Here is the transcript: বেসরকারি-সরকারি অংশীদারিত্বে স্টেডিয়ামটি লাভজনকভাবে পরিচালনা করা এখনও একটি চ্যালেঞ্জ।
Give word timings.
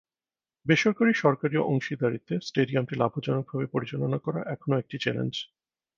বেসরকারি-সরকারি 0.65 1.55
অংশীদারিত্বে 1.65 2.35
স্টেডিয়ামটি 2.41 2.93
লাভজনকভাবে 2.95 3.65
পরিচালনা 3.67 4.17
করা 4.17 4.41
এখনও 4.53 4.79
একটি 4.79 4.95
চ্যালেঞ্জ। 4.99 5.33